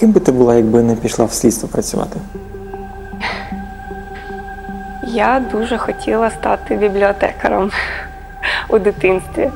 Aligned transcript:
Ким 0.00 0.12
би 0.12 0.20
ти 0.20 0.32
була, 0.32 0.54
якби 0.54 0.82
не 0.82 0.96
пішла 0.96 1.24
в 1.24 1.32
слідство 1.32 1.68
працювати? 1.68 2.20
Я 5.06 5.42
дуже 5.52 5.78
хотіла 5.78 6.30
стати 6.30 6.76
бібліотекаром 6.76 7.70
у 8.68 8.78
дитинстві. 8.78 9.50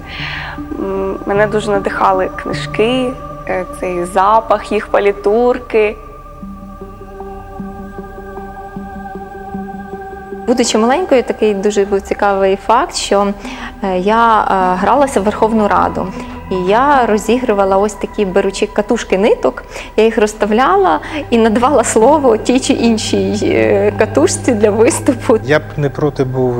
Мене 1.26 1.46
дуже 1.46 1.70
надихали 1.70 2.30
книжки, 2.42 3.12
е, 3.48 3.64
цей 3.80 4.04
запах, 4.04 4.72
їх 4.72 4.86
палітурки. 4.86 5.96
Будучи 10.50 10.78
маленькою, 10.78 11.22
такий 11.22 11.54
дуже 11.54 11.84
був 11.84 12.00
цікавий 12.00 12.56
факт, 12.66 12.94
що 12.94 13.34
е, 13.82 13.98
я 13.98 14.40
е, 14.40 14.76
гралася 14.80 15.20
в 15.20 15.24
Верховну 15.24 15.68
Раду. 15.68 16.06
І 16.50 16.54
я 16.54 17.06
розігрувала 17.06 17.76
ось 17.76 17.94
такі 17.94 18.24
беручи 18.24 18.66
катушки 18.66 19.18
ниток, 19.18 19.64
я 19.96 20.04
їх 20.04 20.18
розставляла 20.18 21.00
і 21.30 21.38
надавала 21.38 21.84
слово 21.84 22.36
тій 22.36 22.60
чи 22.60 22.72
іншій 22.72 23.38
е, 23.42 23.92
катушці 23.98 24.52
для 24.52 24.70
виступу. 24.70 25.38
Я 25.44 25.58
б 25.58 25.62
не 25.76 25.90
проти 25.90 26.24
був 26.24 26.56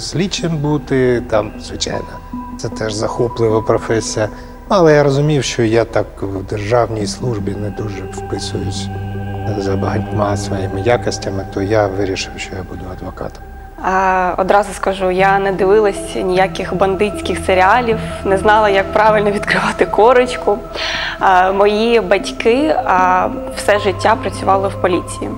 слідчим 0.00 0.56
бути, 0.56 1.22
там, 1.30 1.50
звичайно, 1.60 2.18
це 2.58 2.68
теж 2.68 2.92
захоплива 2.92 3.62
професія. 3.62 4.28
Але 4.68 4.94
я 4.94 5.02
розумів, 5.02 5.44
що 5.44 5.62
я 5.62 5.84
так 5.84 6.06
в 6.22 6.42
державній 6.42 7.06
службі 7.06 7.50
не 7.50 7.70
дуже 7.70 8.02
вписуюсь 8.12 8.86
за 9.58 9.76
багатьма 9.76 10.36
своїми 10.36 10.80
якостями, 10.80 11.46
то 11.54 11.62
я 11.62 11.86
вирішив, 11.86 12.32
що 12.36 12.56
я 12.56 12.62
буду 12.62 12.84
адвокатом. 12.92 13.42
А, 13.82 14.34
Одразу 14.38 14.72
скажу, 14.72 15.10
я 15.10 15.38
не 15.38 15.52
дивилась 15.52 16.14
ніяких 16.14 16.76
бандитських 16.76 17.38
серіалів, 17.46 17.98
не 18.24 18.38
знала, 18.38 18.68
як 18.68 18.92
правильно 18.92 19.30
відкривати 19.30 19.86
корочку. 19.86 20.58
А, 21.18 21.52
Мої 21.52 22.00
батьки 22.00 22.76
а, 22.84 23.28
все 23.56 23.78
життя 23.78 24.16
працювали 24.22 24.68
в 24.68 24.74
поліції. 24.74 25.30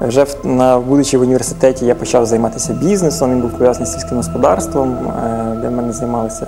Вже 0.00 0.24
в, 0.24 0.36
на, 0.44 0.78
будучи 0.78 1.18
в 1.18 1.20
університеті, 1.20 1.86
я 1.86 1.94
почав 1.94 2.26
займатися 2.26 2.72
бізнесом, 2.72 3.30
він 3.30 3.40
був 3.40 3.50
пов'язаний 3.50 3.86
з 3.86 3.92
сільським 3.92 4.16
господарством, 4.16 4.92
е, 4.92 5.56
де 5.62 5.68
в 5.68 5.72
мене 5.72 5.92
займалися 5.92 6.46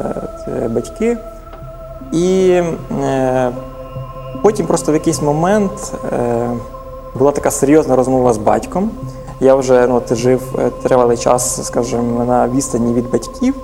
е, 0.48 0.68
батьки. 0.68 1.16
І 2.12 2.60
е, 3.04 3.50
потім 4.42 4.66
просто 4.66 4.92
в 4.92 4.94
якийсь 4.94 5.22
момент 5.22 5.92
е, 6.12 6.50
була 7.18 7.32
така 7.32 7.50
серйозна 7.50 7.96
розмова 7.96 8.32
з 8.32 8.38
батьком. 8.38 8.90
Я 9.40 9.54
вже 9.54 9.86
ну, 9.86 10.02
жив 10.10 10.42
е, 10.58 10.70
тривалий 10.82 11.16
час, 11.16 11.66
скажімо, 11.66 12.24
на 12.24 12.48
відстані 12.48 12.94
від 12.94 13.10
батьків, 13.10 13.54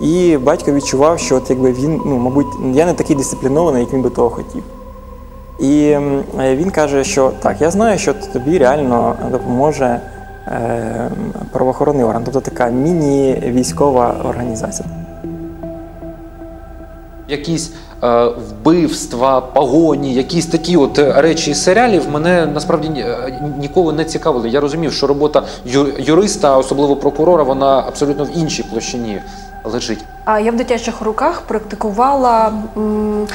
і 0.00 0.36
батько 0.36 0.72
відчував, 0.72 1.18
що 1.18 1.36
от, 1.36 1.50
якби 1.50 1.72
він, 1.72 2.00
ну, 2.06 2.16
мабуть, 2.16 2.46
я 2.72 2.86
не 2.86 2.94
такий 2.94 3.16
дисциплінований, 3.16 3.82
як 3.82 3.92
він 3.92 4.02
би 4.02 4.10
того 4.10 4.30
хотів. 4.30 4.62
І 5.58 5.82
е, 6.38 6.56
він 6.56 6.70
каже, 6.70 7.04
що 7.04 7.32
так, 7.42 7.60
я 7.60 7.70
знаю, 7.70 7.98
що 7.98 8.14
тобі 8.14 8.58
реально 8.58 9.16
допоможе 9.30 10.00
е, 10.46 11.10
правоохоронний 11.52 12.04
орган, 12.04 12.22
тобто 12.24 12.40
така 12.40 12.66
міні-військова 12.66 14.14
організація. 14.24 14.88
Якісь 17.32 17.72
е, 18.04 18.24
вбивства, 18.50 19.40
погоні, 19.40 20.14
якісь 20.14 20.46
такі 20.46 20.76
от 20.76 20.98
е, 20.98 21.12
речі 21.16 21.50
із 21.50 21.62
серіалів 21.62 22.10
мене 22.10 22.46
насправді 22.46 22.88
е, 22.88 23.40
ніколи 23.60 23.92
не 23.92 24.04
цікавили. 24.04 24.48
Я 24.48 24.60
розумів, 24.60 24.92
що 24.92 25.06
робота 25.06 25.42
юриста, 25.98 26.56
особливо 26.58 26.96
прокурора, 26.96 27.42
вона 27.42 27.84
абсолютно 27.88 28.24
в 28.24 28.38
іншій 28.38 28.62
площині 28.62 29.20
лежить. 29.64 29.98
А 30.24 30.40
я 30.40 30.50
в 30.52 30.56
дитячих 30.56 31.00
руках 31.00 31.40
практикувала 31.40 32.52
м, 32.76 33.26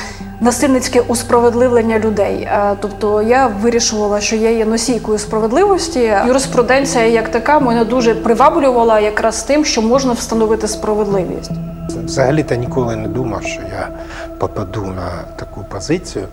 насильницьке 0.42 1.02
усправедливлення 1.02 2.00
людей. 2.00 2.36
Е, 2.42 2.76
Тобто 2.82 3.22
я 3.22 3.48
вирішувала, 3.62 4.20
що 4.22 4.36
я 4.36 4.50
є 4.52 4.66
носійкою 4.66 5.18
справедливості. 5.18 6.14
Юриспруденція 6.28 7.06
як 7.06 7.30
така 7.32 7.60
мене 7.60 7.86
дуже 7.86 8.16
приваблювала 8.16 9.00
якраз 9.00 9.44
тим, 9.44 9.66
що 9.66 9.82
можна 9.82 10.14
встановити 10.14 10.68
справедливість. 10.68 11.52
Взагалі-то 11.90 12.56
ніколи 12.56 12.96
не 12.96 13.08
думав, 13.08 13.44
що 13.44 13.62
я 13.62 13.90
попаду 14.38 14.86
на 14.86 15.10
таку 15.36 15.64
позицію. 15.64 16.28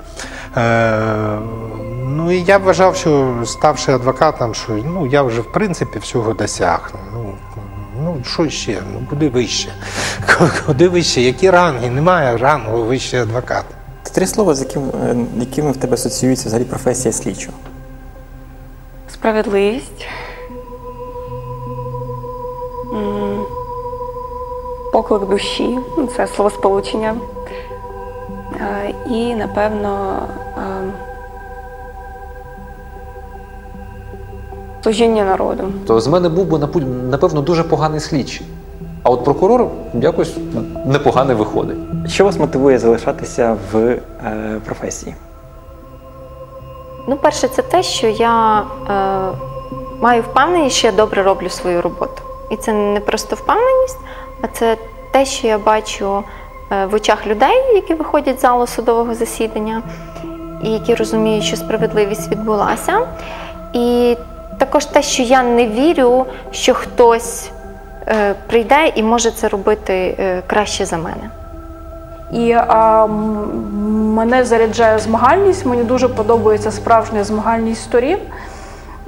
Е, 0.56 1.38
ну 2.06 2.32
і 2.32 2.42
я 2.42 2.58
вважав, 2.58 2.96
що 2.96 3.34
ставши 3.44 3.92
адвокатом, 3.92 4.54
що 4.54 4.72
ну, 4.72 5.06
я 5.06 5.22
вже 5.22 5.40
в 5.40 5.52
принципі 5.52 5.98
всього 5.98 6.32
досяг. 6.32 6.92
Ну, 7.14 7.34
ну 8.04 8.16
що 8.24 8.48
ще? 8.48 8.82
Ну 8.92 9.06
куди 9.10 9.28
вище? 9.28 9.68
Куди 10.66 10.88
вище? 10.88 11.20
Які 11.20 11.50
ранги? 11.50 11.90
Немає 11.90 12.36
рангу 12.36 12.82
вище 12.84 13.22
адвоката. 13.22 13.74
Три 14.12 14.26
слова, 14.26 14.54
з 14.54 14.60
яким, 14.60 14.82
е, 14.82 15.16
якими 15.40 15.70
в 15.72 15.76
тебе 15.76 15.94
асоціюється 15.94 16.48
взагалі 16.48 16.64
професія 16.66 17.12
слідчого. 17.12 17.56
Справедливість. 19.12 20.06
М, 22.92 23.44
Поклик 24.94 25.28
душі 25.28 25.78
ну, 25.98 26.06
це 26.06 26.26
словосполучення. 26.26 27.14
Е, 28.60 28.94
І, 29.10 29.34
напевно, 29.34 30.18
е, 30.58 30.62
служіння 34.82 35.24
народу. 35.24 35.64
То 35.86 36.00
з 36.00 36.06
мене 36.06 36.28
був 36.28 36.46
би 36.46 36.80
напевно 37.10 37.40
дуже 37.40 37.62
поганий 37.62 38.00
слідчий. 38.00 38.46
А 39.02 39.10
от 39.10 39.24
прокурор 39.24 39.66
якось 39.94 40.36
непоганий 40.86 41.36
виходить. 41.36 41.76
Що 42.06 42.24
вас 42.24 42.38
мотивує 42.38 42.78
залишатися 42.78 43.56
в 43.72 43.76
е, 43.76 44.00
професії? 44.64 45.14
Ну, 47.08 47.16
перше, 47.16 47.48
це 47.48 47.62
те, 47.62 47.82
що 47.82 48.06
я 48.06 48.60
е, 48.60 49.38
маю 50.00 50.22
впевненість, 50.22 50.76
що 50.76 50.86
я 50.86 50.92
добре 50.92 51.22
роблю 51.22 51.48
свою 51.48 51.82
роботу. 51.82 52.22
І 52.50 52.56
це 52.56 52.72
не 52.72 53.00
просто 53.00 53.36
впевненість, 53.36 53.98
це 54.52 54.76
те, 55.10 55.24
що 55.24 55.46
я 55.46 55.58
бачу 55.58 56.24
е, 56.72 56.86
в 56.86 56.94
очах 56.94 57.26
людей, 57.26 57.74
які 57.74 57.94
виходять 57.94 58.38
з 58.38 58.42
залу 58.42 58.66
судового 58.66 59.14
засідання, 59.14 59.82
і 60.62 60.70
які 60.70 60.94
розуміють, 60.94 61.44
що 61.44 61.56
справедливість 61.56 62.30
відбулася. 62.30 63.08
І 63.72 64.16
також 64.58 64.84
те, 64.86 65.02
що 65.02 65.22
я 65.22 65.42
не 65.42 65.66
вірю, 65.66 66.26
що 66.50 66.74
хтось 66.74 67.50
е, 68.08 68.34
прийде 68.46 68.92
і 68.94 69.02
може 69.02 69.30
це 69.30 69.48
робити 69.48 70.16
е, 70.18 70.42
краще 70.46 70.84
за 70.84 70.96
мене. 70.96 71.30
І 72.32 72.52
а, 72.52 73.06
мене 73.06 74.44
заряджає 74.44 74.98
змагальність, 74.98 75.66
мені 75.66 75.84
дуже 75.84 76.08
подобається 76.08 76.70
справжня 76.70 77.24
змагальність 77.24 77.82
сторін. 77.82 78.18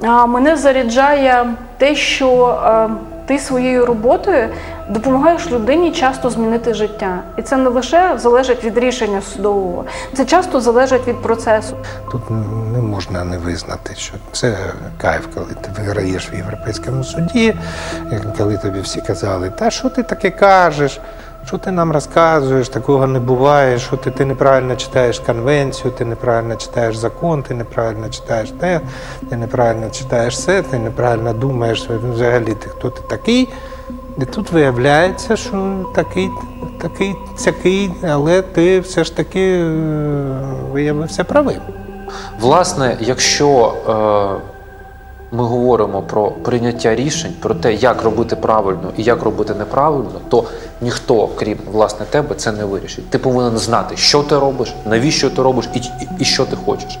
А, 0.03 0.25
мене 0.25 0.57
заряджає 0.57 1.45
те, 1.77 1.95
що 1.95 2.45
а, 2.45 2.89
ти 3.27 3.39
своєю 3.39 3.85
роботою 3.85 4.49
допомагаєш 4.89 5.51
людині 5.51 5.91
часто 5.91 6.29
змінити 6.29 6.73
життя. 6.73 7.23
І 7.37 7.41
це 7.41 7.57
не 7.57 7.69
лише 7.69 8.17
залежить 8.17 8.63
від 8.63 8.77
рішення 8.77 9.21
судового, 9.21 9.85
це 10.13 10.25
часто 10.25 10.61
залежить 10.61 11.07
від 11.07 11.21
процесу. 11.21 11.77
Тут 12.11 12.29
не 12.73 12.81
можна 12.81 13.23
не 13.23 13.37
визнати, 13.37 13.95
що 13.95 14.13
це 14.31 14.57
кайф, 15.01 15.27
коли 15.33 15.53
ти 15.61 15.69
виграєш 15.77 16.31
в 16.31 16.35
Європейському 16.35 17.03
суді, 17.03 17.55
коли 18.37 18.57
тобі 18.57 18.79
всі 18.81 19.01
казали, 19.01 19.51
та 19.59 19.69
що 19.69 19.89
ти 19.89 20.03
таке 20.03 20.29
кажеш? 20.29 20.99
Що 21.47 21.57
ти 21.57 21.71
нам 21.71 21.91
розказуєш, 21.91 22.69
такого 22.69 23.07
не 23.07 23.19
буває, 23.19 23.79
що 23.79 23.97
ти, 23.97 24.11
ти 24.11 24.25
неправильно 24.25 24.75
читаєш 24.75 25.19
конвенцію, 25.19 25.91
ти 25.91 26.05
неправильно 26.05 26.55
читаєш 26.55 26.95
закон, 26.95 27.43
ти 27.43 27.53
неправильно 27.53 28.09
читаєш 28.09 28.51
те, 28.51 28.81
ти 29.29 29.35
неправильно 29.37 29.89
читаєш 29.89 30.39
це, 30.43 30.61
ти 30.61 30.79
неправильно 30.79 31.33
думаєш 31.33 31.89
взагалі 31.89 32.53
ти 32.53 32.69
хто 32.69 32.89
ти 32.89 33.01
такий. 33.09 33.49
І 34.21 34.25
тут 34.25 34.51
виявляється, 34.51 35.35
що 35.35 35.85
такий, 35.95 36.29
такий, 36.81 37.15
цякий, 37.35 37.91
але 38.09 38.41
ти 38.41 38.79
все 38.79 39.03
ж 39.03 39.15
таки 39.15 39.59
е, 39.59 39.65
виявився 40.71 41.23
правим. 41.23 41.61
Власне, 42.39 42.97
якщо 42.99 43.73
е, 43.89 44.56
ми 45.31 45.43
говоримо 45.43 46.01
про 46.01 46.31
прийняття 46.31 46.95
рішень, 46.95 47.33
про 47.39 47.55
те, 47.55 47.73
як 47.73 48.03
робити 48.03 48.35
правильно 48.35 48.91
і 48.97 49.03
як 49.03 49.23
робити 49.23 49.53
неправильно, 49.53 50.11
то 50.29 50.43
ніхто, 50.81 51.29
крім 51.35 51.57
власне 51.71 52.05
тебе, 52.09 52.35
це 52.35 52.51
не 52.51 52.65
вирішить. 52.65 53.09
Ти 53.09 53.17
повинен 53.17 53.57
знати, 53.57 53.97
що 53.97 54.23
ти 54.23 54.39
робиш, 54.39 54.73
навіщо 54.85 55.29
ти 55.29 55.41
робиш 55.41 55.69
і, 55.73 55.77
і, 55.79 56.07
і 56.19 56.25
що 56.25 56.45
ти 56.45 56.55
хочеш. 56.65 56.99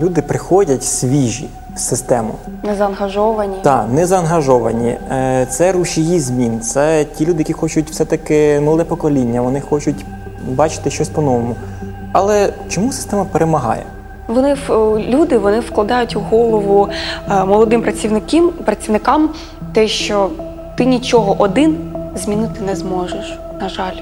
Люди 0.00 0.22
приходять 0.22 0.84
свіжі 0.84 1.48
в 1.74 1.78
систему, 1.78 2.34
Незаангажовані. 2.62 3.56
та 3.62 3.86
не 3.86 4.06
заангажовані. 4.06 4.88
Е, 5.10 5.46
Це 5.50 5.72
рушії 5.72 6.20
змін. 6.20 6.60
Це 6.60 7.04
ті 7.04 7.26
люди, 7.26 7.38
які 7.38 7.52
хочуть 7.52 7.90
все-таки 7.90 8.60
молоде 8.60 8.84
покоління, 8.84 9.42
вони 9.42 9.60
хочуть 9.60 10.04
бачити 10.48 10.90
щось 10.90 11.08
по-новому. 11.08 11.56
Але 12.12 12.52
чому 12.68 12.92
система 12.92 13.24
перемагає? 13.24 13.82
Вони 14.28 14.54
в- 14.54 14.98
люди 14.98 15.38
вони 15.38 15.60
вкладають 15.60 16.16
у 16.16 16.20
голову 16.20 16.88
е, 17.30 17.44
молодим 17.44 17.82
працівникам, 17.82 18.50
працівникам 18.50 19.30
те, 19.72 19.88
що 19.88 20.30
ти 20.76 20.84
нічого 20.84 21.36
один 21.38 21.78
змінити 22.14 22.60
не 22.60 22.76
зможеш. 22.76 23.38
На 23.60 23.68
жаль, 23.68 23.96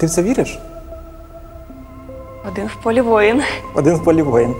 Ти 0.00 0.06
в 0.06 0.10
це 0.10 0.22
віриш? 0.22 0.58
один 2.52 2.66
в 2.66 2.82
полі 2.82 3.00
воїн. 3.00 3.42
Один 3.74 3.94
в 3.96 4.04
полі 4.04 4.22
воїн. 4.22 4.54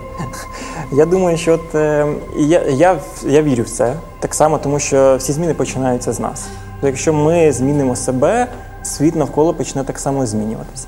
Я 0.91 1.05
думаю, 1.05 1.37
що 1.37 1.53
от, 1.53 1.75
е, 1.75 2.07
я, 2.37 2.61
я, 2.61 2.97
я 3.25 3.41
вірю 3.41 3.63
в 3.63 3.69
це 3.69 3.93
так 4.19 4.33
само, 4.33 4.57
тому 4.57 4.79
що 4.79 5.15
всі 5.17 5.31
зміни 5.33 5.53
починаються 5.53 6.13
з 6.13 6.19
нас. 6.19 6.47
Якщо 6.81 7.13
ми 7.13 7.51
змінимо 7.51 7.95
себе, 7.95 8.47
світ 8.83 9.15
навколо 9.15 9.53
почне 9.53 9.83
так 9.83 9.99
само 9.99 10.25
змінюватися. 10.25 10.87